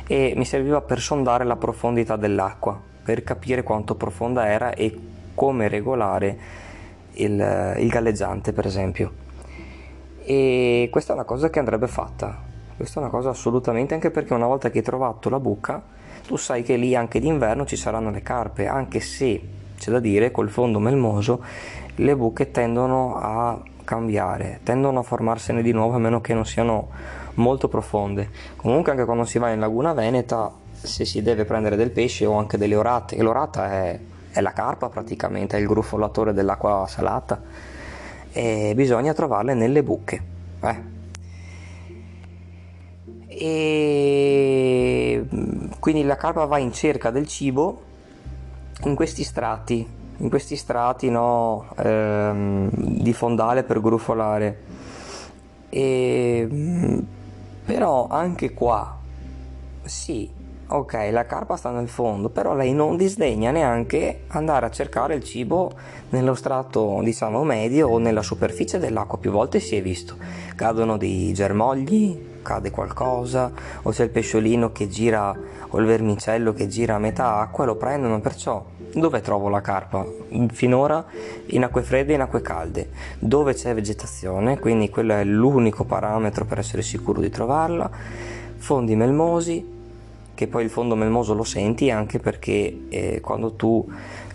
[0.07, 4.97] e mi serviva per sondare la profondità dell'acqua, per capire quanto profonda era e
[5.35, 6.37] come regolare
[7.13, 9.27] il, il galleggiante, per esempio
[10.23, 12.37] e questa è una cosa che andrebbe fatta.
[12.75, 16.37] Questa è una cosa assolutamente anche perché una volta che hai trovato la buca tu
[16.37, 19.41] sai che lì anche d'inverno ci saranno le carpe anche se
[19.77, 21.43] c'è da dire col fondo melmoso
[21.95, 26.89] le buche tendono a cambiare tendono a formarsene di nuovo a meno che non siano
[27.33, 28.29] molto profonde.
[28.55, 32.37] Comunque anche quando si va in laguna veneta se si deve prendere del pesce o
[32.37, 33.99] anche delle orate l'orata è,
[34.31, 37.41] è la carpa praticamente è il gruffolatore dell'acqua salata
[38.31, 40.21] e bisogna trovarle nelle buche.
[40.61, 40.97] Eh.
[43.27, 45.25] E
[45.79, 47.81] quindi la carpa va in cerca del cibo
[48.83, 49.87] in questi strati,
[50.17, 54.57] in questi strati no, ehm, di fondale per grufolare.
[55.69, 56.47] E,
[57.65, 58.97] però anche qua,
[59.83, 60.29] sì,
[60.71, 65.23] ok, la carpa sta nel fondo, però lei non disdegna neanche andare a cercare il
[65.23, 65.71] cibo
[66.09, 69.17] nello strato, diciamo, medio o nella superficie dell'acqua.
[69.17, 70.15] Più volte si è visto.
[70.55, 73.51] Cadono dei germogli, cade qualcosa,
[73.81, 75.35] o c'è il pesciolino che gira,
[75.69, 78.19] o il vermicello che gira a metà acqua e lo prendono.
[78.19, 80.05] Perciò, dove trovo la carpa?
[80.51, 81.03] Finora
[81.47, 86.45] in acque fredde e in acque calde, dove c'è vegetazione, quindi quello è l'unico parametro
[86.45, 87.89] per essere sicuro di trovarla.
[88.57, 89.77] Fondi melmosi,
[90.39, 93.85] che poi il fondo melmoso lo senti anche perché eh, quando tu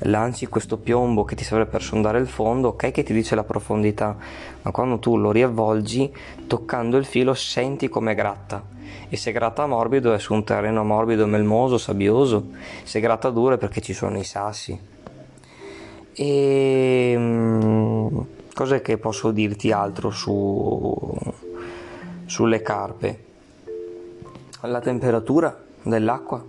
[0.01, 3.43] lanci questo piombo che ti serve per sondare il fondo, ok che ti dice la
[3.43, 4.15] profondità,
[4.61, 6.15] ma quando tu lo riavvolgi,
[6.47, 8.63] toccando il filo senti come gratta.
[9.09, 12.49] E se gratta morbido è su un terreno morbido, melmoso, sabbioso,
[12.83, 14.79] se gratta duro è perché ci sono i sassi.
[16.13, 18.19] E mm,
[18.53, 21.17] cos'è che posso dirti altro su,
[22.27, 23.25] sulle carpe?
[24.61, 26.45] La temperatura dell'acqua.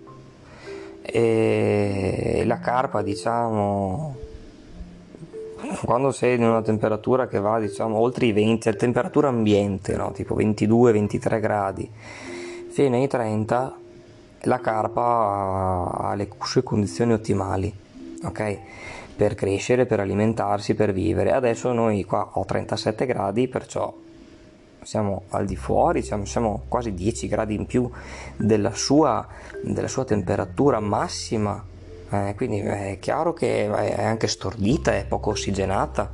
[1.02, 4.16] E la carpa diciamo
[5.86, 10.12] quando sei in una temperatura che va diciamo oltre i 20 a temperatura ambiente no?
[10.12, 11.90] tipo 22-23 gradi
[12.70, 13.78] fino ai 30
[14.42, 17.74] la carpa ha le sue condizioni ottimali
[18.26, 18.58] ok?
[19.16, 21.32] Per crescere per alimentarsi per vivere.
[21.32, 23.94] Adesso noi qua ho 37 gradi perciò
[24.86, 27.90] siamo al di fuori, siamo, siamo quasi 10 gradi in più
[28.38, 29.28] della sua,
[29.62, 31.62] della sua temperatura massima,
[32.10, 36.12] eh, quindi è chiaro che è anche stordita, è poco ossigenata.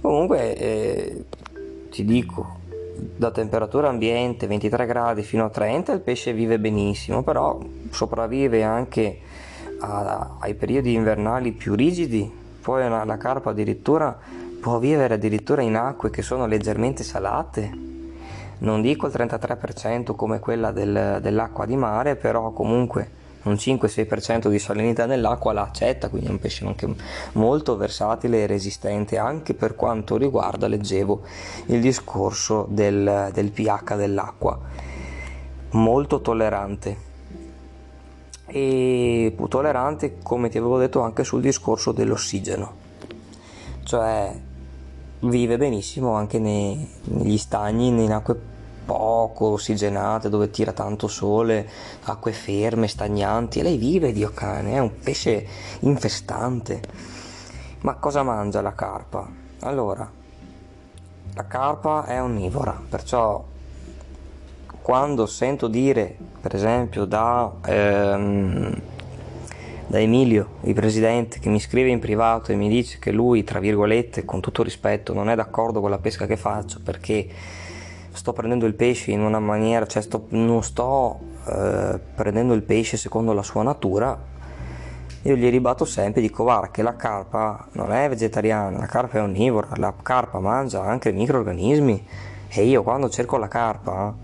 [0.00, 1.24] Comunque eh,
[1.90, 2.60] ti dico,
[2.94, 7.58] da temperatura ambiente 23 gradi fino a 30 il pesce vive benissimo, però
[7.90, 9.18] sopravvive anche
[9.80, 14.18] a, ai periodi invernali più rigidi, poi la, la carpa addirittura
[14.64, 17.70] può vivere addirittura in acque che sono leggermente salate,
[18.60, 23.10] non dico il 33% come quella del, dell'acqua di mare, però comunque
[23.42, 26.88] un 5-6% di salinità nell'acqua la accetta, quindi è un pesce anche
[27.32, 31.20] molto versatile e resistente anche per quanto riguarda, leggevo,
[31.66, 34.58] il discorso del, del pH dell'acqua,
[35.72, 36.96] molto tollerante.
[38.46, 42.72] E tollerante come ti avevo detto anche sul discorso dell'ossigeno,
[43.82, 44.52] cioè
[45.28, 48.52] vive benissimo anche nei, negli stagni, in acque
[48.84, 51.68] poco ossigenate, dove tira tanto sole,
[52.04, 55.46] acque ferme, stagnanti, e lei vive Dio cane, è un pesce
[55.80, 56.80] infestante.
[57.80, 59.28] Ma cosa mangia la carpa?
[59.60, 60.10] Allora,
[61.34, 63.44] la carpa è onnivora, perciò
[64.80, 68.80] quando sento dire, per esempio, da, ehm,
[69.86, 73.60] da Emilio, il presidente, che mi scrive in privato e mi dice che lui, tra
[73.60, 77.28] virgolette, con tutto rispetto, non è d'accordo con la pesca che faccio perché
[78.12, 82.96] sto prendendo il pesce in una maniera, cioè sto, non sto eh, prendendo il pesce
[82.96, 84.32] secondo la sua natura,
[85.22, 89.22] io gli ribatto sempre, dico guarda che la carpa non è vegetariana, la carpa è
[89.22, 92.06] onnivora, la carpa mangia anche microorganismi
[92.48, 94.14] e io quando cerco la carpa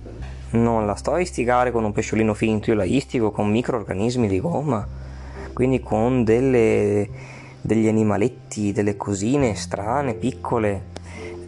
[0.51, 4.41] non la sto a istigare con un pesciolino finto, io la istigo con microorganismi di
[4.41, 4.87] gomma,
[5.61, 7.07] quindi con delle,
[7.61, 10.85] degli animaletti, delle cosine strane, piccole,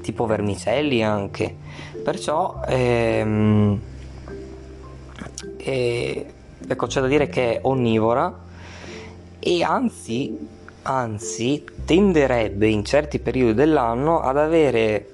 [0.03, 1.57] tipo vermicelli anche.
[2.05, 3.81] Perciò ehm,
[5.57, 6.27] eh,
[6.69, 8.39] ecco, c'è da dire che è onnivora
[9.39, 10.47] e anzi,
[10.83, 15.09] anzi tenderebbe in certi periodi dell'anno ad avere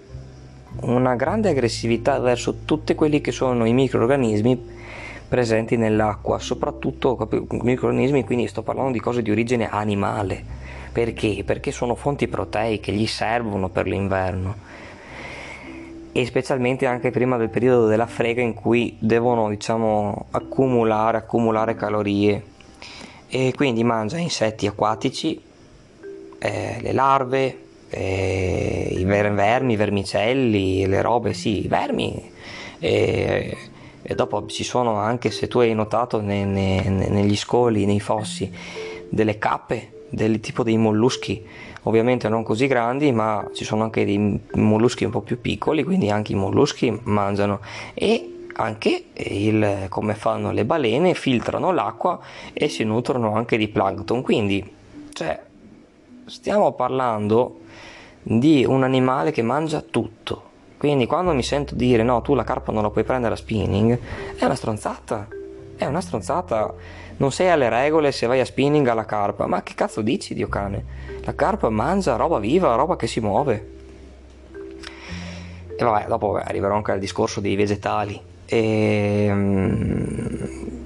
[0.80, 4.77] una grande aggressività verso tutti quelli che sono i microorganismi
[5.28, 7.28] presenti nell'acqua, soprattutto
[7.62, 10.42] microorganismi, quindi sto parlando di cose di origine animale.
[10.90, 11.42] Perché?
[11.44, 14.66] Perché sono fonti proteiche, gli servono per l'inverno
[16.12, 22.42] e specialmente anche prima del periodo della frega in cui devono diciamo accumulare, accumulare calorie
[23.28, 25.40] e quindi mangia insetti acquatici,
[26.38, 27.58] eh, le larve,
[27.90, 32.32] eh, i vermi, i vermicelli, le robe, sì, i vermi.
[32.80, 33.56] Eh,
[34.10, 38.50] e dopo ci sono anche, se tu hai notato, ne, ne, negli scoli, nei fossi,
[39.06, 41.44] delle cappe, del tipo dei molluschi.
[41.82, 46.08] Ovviamente non così grandi ma ci sono anche dei molluschi un po' più piccoli quindi
[46.08, 47.60] anche i molluschi mangiano.
[47.92, 52.18] E anche il, come fanno le balene filtrano l'acqua
[52.54, 54.22] e si nutrono anche di plankton.
[54.22, 54.66] Quindi
[55.12, 55.38] cioè,
[56.24, 57.60] stiamo parlando
[58.22, 60.47] di un animale che mangia tutto
[60.78, 63.98] quindi quando mi sento dire no tu la carpa non la puoi prendere a spinning
[64.36, 65.26] è una stronzata.
[65.76, 66.72] È una stronzata.
[67.18, 69.46] Non sei alle regole se vai a spinning alla carpa.
[69.46, 70.84] Ma che cazzo dici Dio cane?
[71.24, 73.76] La carpa mangia roba viva, roba che si muove.
[75.76, 78.20] E vabbè, dopo vabbè, arriverò anche al discorso dei vegetali.
[78.44, 79.24] E...
[79.28, 80.76] Ehm,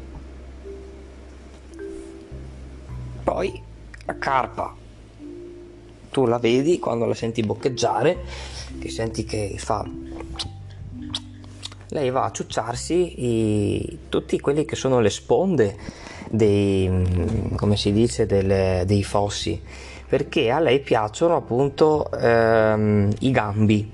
[3.22, 3.62] poi
[4.04, 4.74] la carpa,
[6.10, 8.18] tu la vedi quando la senti boccheggiare,
[8.82, 9.88] che senti che fa
[11.88, 15.76] lei va a ciucciarsi i, tutti quelli che sono le sponde
[16.28, 16.90] dei,
[17.56, 19.60] come si dice, delle, dei fossi
[20.08, 23.90] perché a lei piacciono appunto ehm, i gambi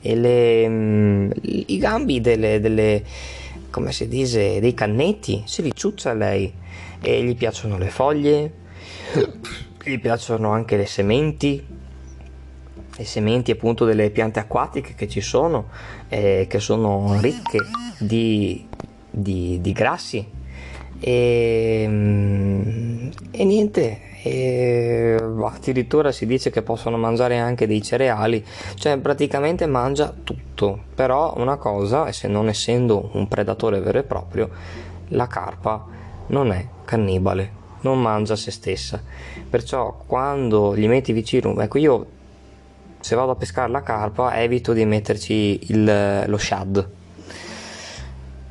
[0.00, 3.04] e le, mm, i gambi delle, delle,
[3.70, 6.52] come si dice, dei cannetti, se li ciuccia lei
[7.00, 8.52] e gli piacciono le foglie,
[9.84, 11.64] gli piacciono anche le sementi,
[12.98, 15.68] le sementi appunto delle piante acquatiche che ci sono,
[16.08, 17.58] eh, che sono ricche
[17.98, 18.66] di,
[19.08, 20.36] di, di grassi.
[21.00, 28.44] E, mm, e niente, e addirittura si dice che possono mangiare anche dei cereali,
[28.74, 34.02] cioè praticamente mangia tutto, però una cosa, e se non essendo un predatore vero e
[34.02, 34.50] proprio,
[35.10, 35.86] la carpa
[36.26, 37.52] non è cannibale,
[37.82, 39.00] non mangia se stessa,
[39.48, 42.06] perciò quando gli metti vicino, ecco io
[43.00, 46.90] se vado a pescare la carpa evito di metterci il, lo shad,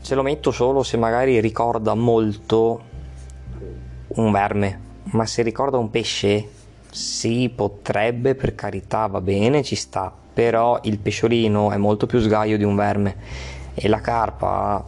[0.02, 2.82] ce lo metto solo se magari ricorda molto
[4.08, 6.50] un verme ma se ricorda un pesce,
[6.90, 10.14] sì, potrebbe, per carità, va bene, ci sta.
[10.38, 13.16] però il pesciolino è molto più sgaio di un verme
[13.74, 14.86] e la carpa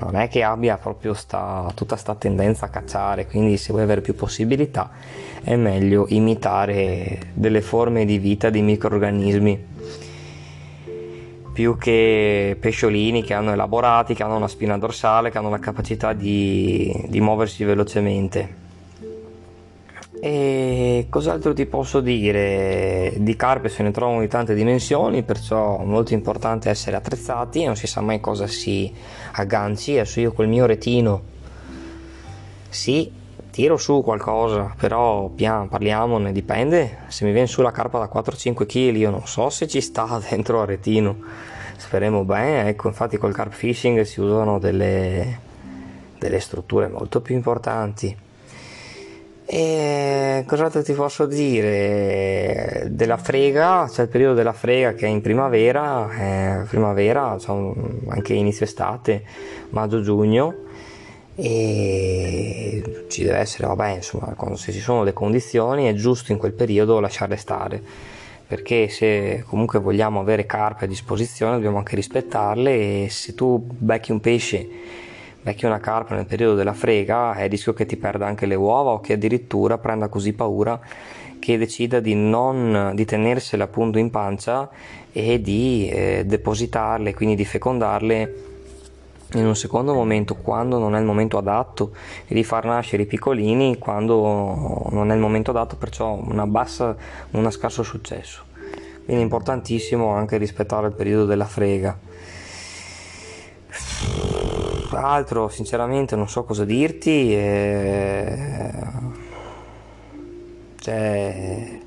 [0.00, 4.00] non è che abbia proprio sta, tutta questa tendenza a cacciare, quindi se vuoi avere
[4.00, 4.90] più possibilità
[5.42, 9.68] è meglio imitare delle forme di vita di microorganismi
[11.52, 16.12] più che pesciolini che hanno elaborati, che hanno una spina dorsale, che hanno la capacità
[16.12, 18.68] di, di muoversi velocemente.
[20.22, 23.14] E cos'altro ti posso dire?
[23.16, 27.74] Di carpe se ne trovano di tante dimensioni, perciò è molto importante essere attrezzati, non
[27.74, 28.92] si sa mai cosa si
[29.32, 29.92] agganci.
[29.92, 31.22] Adesso io col mio retino,
[32.68, 33.10] sì,
[33.50, 36.98] tiro su qualcosa, però pian, parliamone, dipende.
[37.08, 40.20] Se mi viene su la carpa da 4-5 kg, io non so se ci sta
[40.28, 41.16] dentro al retino.
[41.76, 45.40] Speriamo bene, ecco, infatti col carp fishing si usano delle,
[46.18, 48.28] delle strutture molto più importanti.
[49.52, 52.86] E cos'altro ti posso dire?
[52.88, 57.72] Della frega, c'è il periodo della frega che è in primavera, eh, primavera, cioè
[58.10, 59.24] anche inizio estate,
[59.70, 60.54] maggio-giugno
[61.34, 66.38] e ci deve essere, vabbè, insomma, quando se ci sono le condizioni è giusto in
[66.38, 67.82] quel periodo lasciarle stare,
[68.46, 74.12] perché se comunque vogliamo avere carpe a disposizione dobbiamo anche rispettarle e se tu becchi
[74.12, 74.68] un pesce,
[75.42, 78.90] becchi una carpa nel periodo della frega, è rischio che ti perda anche le uova
[78.90, 80.80] o che addirittura prenda così paura
[81.38, 84.68] che decida di non di tenersele appunto in pancia
[85.10, 88.34] e di eh, depositarle, quindi di fecondarle
[89.34, 91.92] in un secondo momento quando non è il momento adatto
[92.26, 96.94] e di far nascere i piccolini quando non è il momento adatto perciò una bassa
[97.30, 98.44] un scarso successo.
[99.04, 101.98] Quindi è importantissimo anche rispettare il periodo della frega
[104.98, 108.72] altro sinceramente non so cosa dirti eh...
[110.78, 111.80] cioè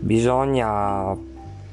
[0.00, 1.16] bisogna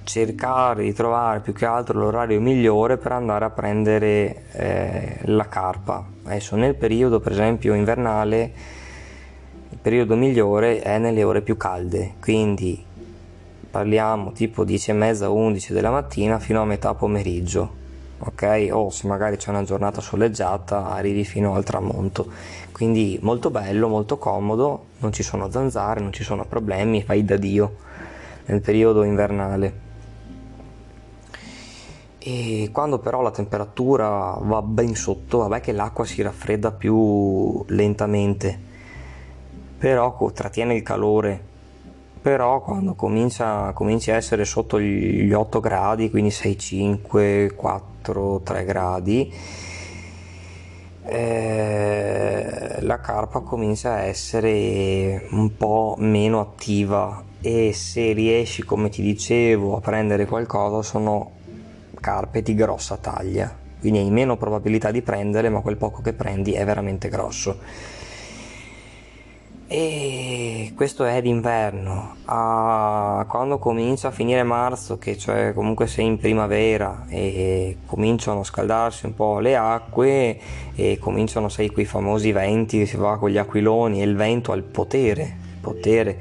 [0.08, 6.06] cercare di trovare più che altro l'orario migliore per andare a prendere eh, la carpa.
[6.24, 8.52] Adesso nel periodo per esempio invernale
[9.70, 12.84] il periodo migliore è nelle ore più calde, quindi
[13.70, 17.86] parliamo tipo 10 e mezza 11 della mattina fino a metà pomeriggio.
[18.20, 22.28] Ok, o se magari c'è una giornata soleggiata arrivi fino al tramonto.
[22.72, 27.38] Quindi molto bello, molto comodo, non ci sono zanzare, non ci sono problemi, fai da
[27.38, 27.76] Dio
[28.46, 29.86] nel periodo invernale.
[32.18, 38.60] E quando però la temperatura va ben sotto, vabbè che l'acqua si raffredda più lentamente,
[39.78, 41.42] però trattiene il calore,
[42.28, 48.66] però quando comincia, comincia a essere sotto gli 8 gradi, quindi 6, 5, 4, 3
[48.66, 49.34] gradi,
[51.06, 59.02] eh, la carpa comincia a essere un po' meno attiva e se riesci, come ti
[59.02, 61.32] dicevo, a prendere qualcosa sono
[62.02, 66.52] carpe di grossa taglia, quindi hai meno probabilità di prendere, ma quel poco che prendi
[66.52, 67.96] è veramente grosso.
[69.70, 76.18] E questo è d'inverno, ah, quando comincia a finire marzo, che cioè comunque sei in
[76.18, 80.40] primavera e cominciano a scaldarsi un po' le acque
[80.74, 84.56] e cominciano, sai, quei famosi venti, si va con gli aquiloni e il vento ha
[84.56, 86.18] il potere, potere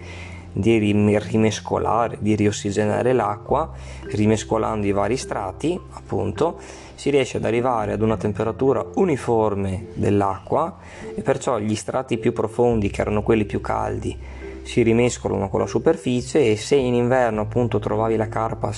[0.53, 0.79] di
[1.19, 3.71] rimescolare, di riossigenare l'acqua,
[4.07, 6.59] rimescolando i vari strati, appunto,
[6.97, 10.79] si riesce ad arrivare ad una temperatura uniforme dell'acqua
[11.15, 14.19] e perciò gli strati più profondi, che erano quelli più caldi,
[14.63, 18.73] si rimescolano con la superficie e se in inverno appunto trovavi la carpa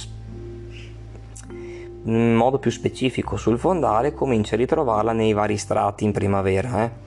[2.04, 6.84] in modo più specifico sul fondale, cominci a ritrovarla nei vari strati in primavera.
[6.84, 7.06] Eh?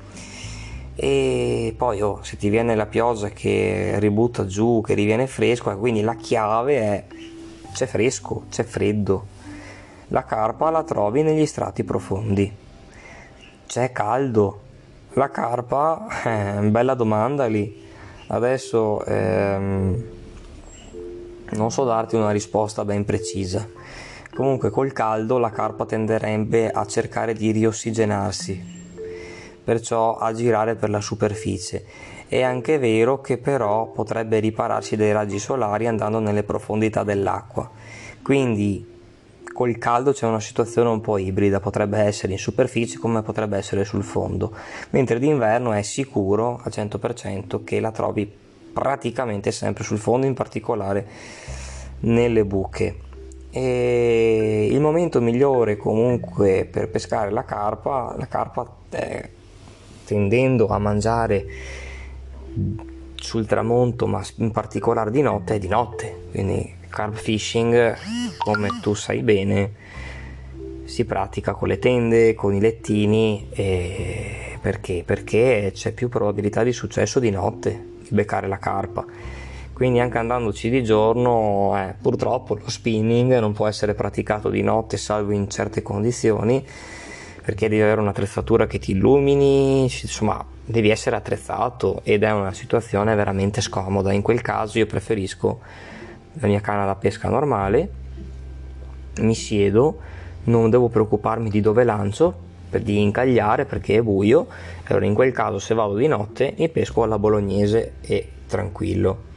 [0.96, 6.02] e poi oh, se ti viene la pioggia che ributta giù, che riviene fresco, quindi
[6.02, 7.06] la chiave è
[7.74, 9.40] c'è fresco, c'è freddo.
[10.12, 12.52] La carpa la trovi negli strati profondi.
[13.66, 14.60] C'è caldo.
[15.14, 17.82] La carpa, eh, bella domanda lì.
[18.28, 20.04] Adesso ehm,
[21.52, 23.66] non so darti una risposta ben precisa.
[24.36, 28.62] Comunque col caldo la carpa tenderebbe a cercare di riossigenarsi,
[29.64, 31.86] perciò a girare per la superficie.
[32.28, 37.70] È anche vero che però potrebbe ripararsi dai raggi solari andando nelle profondità dell'acqua.
[38.22, 38.91] Quindi
[39.52, 43.84] col caldo c'è una situazione un po' ibrida, potrebbe essere in superficie come potrebbe essere
[43.86, 44.54] sul fondo,
[44.92, 48.32] mentre d'inverno è sicuro al 100% che la trovi
[48.72, 51.08] praticamente sempre sul fondo, in particolare
[52.02, 52.96] nelle buche.
[53.50, 59.30] E il momento migliore comunque per pescare la carpa, la carpa è
[60.06, 61.46] tendendo a mangiare
[63.16, 66.28] sul tramonto, ma in particolare di notte, è di notte.
[66.32, 67.96] Quindi carp fishing,
[68.38, 69.72] come tu sai bene,
[70.84, 73.48] si pratica con le tende, con i lettini,
[74.62, 75.04] perché?
[75.04, 79.06] Perché c'è più probabilità di successo di notte di beccare la carpa.
[79.74, 84.96] Quindi anche andandoci di giorno, eh, purtroppo lo spinning non può essere praticato di notte
[84.98, 86.64] salvo in certe condizioni,
[87.44, 93.16] perché devi avere un'attrezzatura che ti illumini, insomma devi essere attrezzato ed è una situazione
[93.16, 94.14] veramente scomoda.
[94.14, 95.62] In quel caso io preferisco
[96.34, 97.90] la mia canna da pesca normale,
[99.20, 100.00] mi siedo,
[100.46, 104.48] non devo preoccuparmi di dove lancio, di incagliare perché è buio,
[104.86, 109.30] allora in quel caso se vado di notte mi pesco alla bolognese e tranquillo.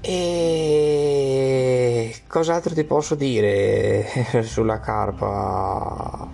[0.00, 4.06] E cos'altro ti posso dire
[4.42, 6.28] sulla carpa?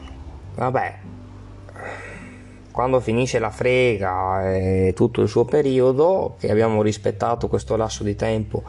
[0.55, 0.99] Vabbè,
[2.73, 8.17] quando finisce la frega e tutto il suo periodo, che abbiamo rispettato questo lasso di
[8.17, 8.63] tempo,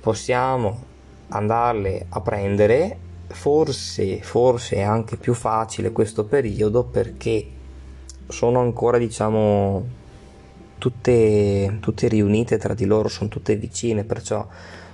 [0.00, 0.84] possiamo
[1.28, 3.08] andarle a prendere.
[3.26, 7.46] Forse, forse è anche più facile questo periodo perché
[8.28, 9.86] sono ancora, diciamo,
[10.78, 14.46] tutte, tutte riunite tra di loro, sono tutte vicine, perciò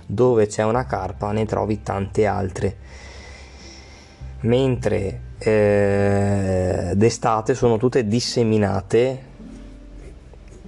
[0.06, 2.76] dove c'è una carpa ne trovi tante altre.
[4.40, 9.34] Mentre eh, d'estate sono tutte disseminate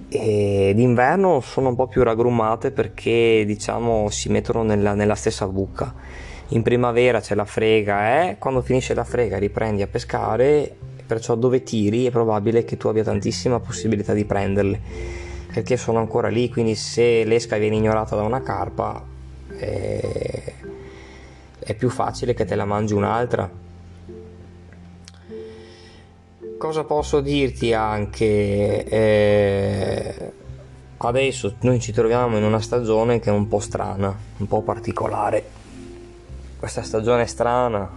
[0.09, 5.93] e d'inverno sono un po' più raggrummate perché diciamo si mettono nella, nella stessa buca.
[6.49, 8.37] In primavera c'è la frega e eh?
[8.39, 13.03] quando finisce la frega riprendi a pescare, perciò dove tiri è probabile che tu abbia
[13.03, 14.79] tantissima possibilità di prenderle
[15.51, 19.03] perché sono ancora lì, quindi se l'esca viene ignorata da una carpa
[19.57, 20.53] eh,
[21.59, 23.67] è più facile che te la mangi un'altra
[26.59, 28.83] cosa posso dirti anche?
[28.83, 30.31] Eh,
[30.97, 35.43] adesso noi ci troviamo in una stagione che è un po' strana, un po' particolare.
[36.59, 37.89] Questa stagione strana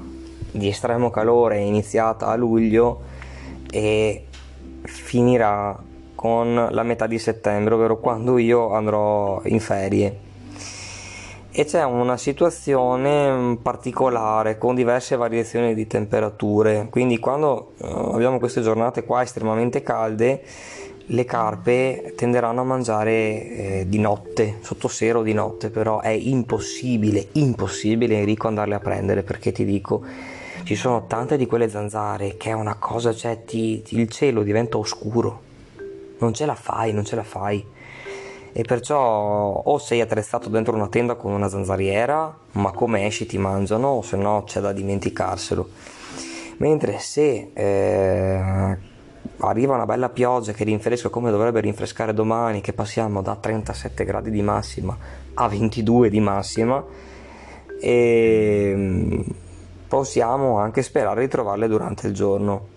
[0.50, 3.02] di estremo calore è iniziata a luglio
[3.68, 4.26] e
[4.82, 5.76] finirà
[6.14, 10.30] con la metà di settembre, ovvero quando io andrò in ferie
[11.54, 16.88] e c'è una situazione mm, particolare con diverse variazioni di temperature.
[16.90, 20.42] Quindi quando eh, abbiamo queste giornate qua estremamente calde
[21.06, 26.08] le carpe tenderanno a mangiare eh, di notte sotto sera o di notte però è
[26.08, 30.02] impossibile impossibile Enrico andarle a prendere perché ti dico
[30.62, 34.78] ci sono tante di quelle zanzare che è una cosa cioè ti, il cielo diventa
[34.78, 35.50] oscuro.
[36.18, 37.62] Non ce la fai non ce la fai
[38.52, 43.38] e perciò o sei attrezzato dentro una tenda con una zanzariera, ma come esci ti
[43.38, 45.68] mangiano, o se no c'è da dimenticarselo.
[46.58, 48.76] Mentre se eh,
[49.38, 54.30] arriva una bella pioggia che rinfresca come dovrebbe rinfrescare domani, che passiamo da 37 gradi
[54.30, 54.96] di massima
[55.34, 56.84] a 22 di massima,
[57.80, 59.24] e ehm,
[59.88, 62.68] possiamo anche sperare di trovarle durante il giorno.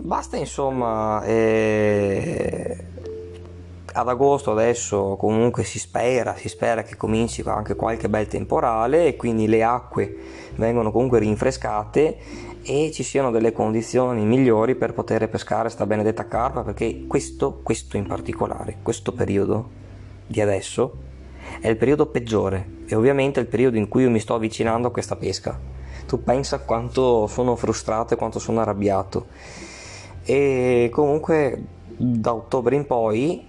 [0.00, 2.87] Basta insomma eh,
[3.98, 9.16] ad agosto adesso comunque si spera, si spera che cominci anche qualche bel temporale e
[9.16, 10.16] quindi le acque
[10.54, 12.16] vengono comunque rinfrescate
[12.62, 17.96] e ci siano delle condizioni migliori per poter pescare sta benedetta carpa perché questo, questo
[17.96, 19.68] in particolare, questo periodo
[20.28, 21.06] di adesso
[21.60, 24.88] è il periodo peggiore e ovviamente è il periodo in cui io mi sto avvicinando
[24.88, 25.58] a questa pesca.
[26.06, 29.26] Tu pensa quanto sono frustrato e quanto sono arrabbiato.
[30.22, 31.64] E comunque
[31.96, 33.48] da ottobre in poi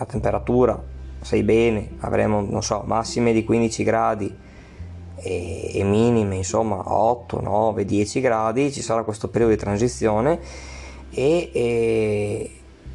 [0.00, 0.82] a temperatura,
[1.20, 4.34] sai bene, avremo, non so, massime di 15 gradi
[5.16, 10.40] e, e minime, insomma, 8, 9, 10 gradi, ci sarà questo periodo di transizione
[11.10, 12.50] e, e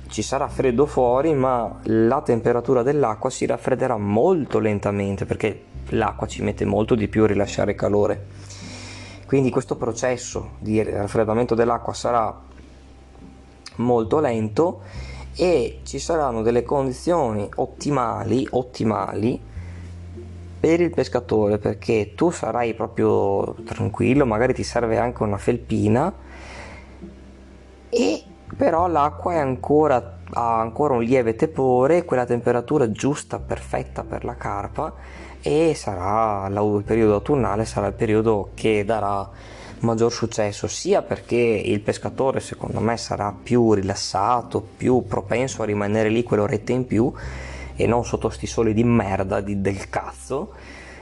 [0.07, 6.41] ci sarà freddo fuori, ma la temperatura dell'acqua si raffredderà molto lentamente perché l'acqua ci
[6.41, 8.25] mette molto di più a rilasciare calore.
[9.27, 12.41] Quindi questo processo di raffreddamento dell'acqua sarà
[13.77, 14.81] molto lento
[15.35, 19.39] e ci saranno delle condizioni ottimali, ottimali
[20.59, 26.13] per il pescatore perché tu sarai proprio tranquillo, magari ti serve anche una felpina.
[27.89, 28.23] E
[28.57, 34.35] però l'acqua è ancora, ha ancora un lieve tepore, quella temperatura giusta, perfetta per la
[34.35, 34.93] carpa
[35.47, 39.29] e sarà il periodo autunnale sarà il periodo che darà
[39.85, 46.09] maggior successo, sia perché il pescatore secondo me sarà più rilassato, più propenso a rimanere
[46.09, 47.11] lì quell'oretta in più
[47.75, 50.53] e non sotto sti soli di merda di, del cazzo,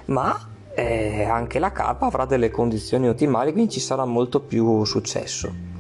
[0.06, 5.73] ma eh, anche la carpa avrà delle condizioni ottimali, quindi ci sarà molto più successo.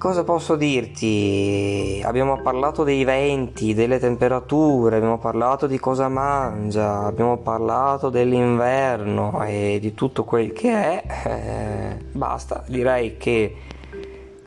[0.00, 2.00] Cosa posso dirti?
[2.02, 9.76] Abbiamo parlato dei venti, delle temperature, abbiamo parlato di cosa mangia, abbiamo parlato dell'inverno e
[9.78, 11.04] di tutto quel che è.
[11.26, 13.54] Eh, basta, direi che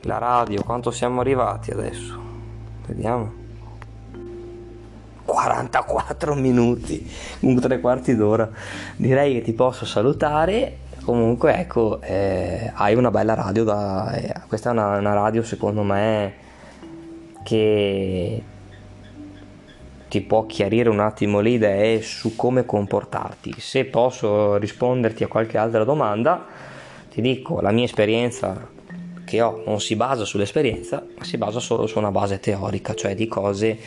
[0.01, 2.19] la radio, quanto siamo arrivati adesso?
[2.87, 3.31] Vediamo.
[5.23, 7.07] 44 minuti,
[7.41, 8.49] un tre quarti d'ora.
[8.95, 14.69] Direi che ti posso salutare comunque ecco eh, hai una bella radio da eh, questa
[14.69, 16.33] è una, una, radio secondo me
[17.43, 18.41] che
[20.07, 23.55] ti può chiarire un attimo le idee su come comportarti.
[23.57, 26.45] Se posso risponderti a qualche altra domanda
[27.09, 28.69] ti dico la mia esperienza
[29.25, 33.15] che ho non si basa sull'esperienza ma si basa solo su una base teorica cioè
[33.15, 33.77] di cose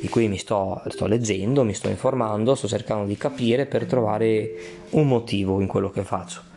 [0.00, 4.50] di cui mi sto, sto leggendo mi sto informando sto cercando di capire per trovare
[4.90, 6.51] un motivo in quello che faccio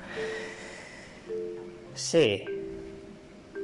[1.95, 2.43] se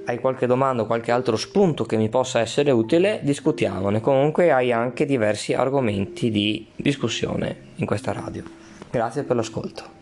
[0.05, 4.01] hai qualche domanda o qualche altro spunto che mi possa essere utile, discutiamone.
[4.01, 8.43] Comunque hai anche diversi argomenti di discussione in questa radio.
[8.89, 10.00] Grazie per l'ascolto.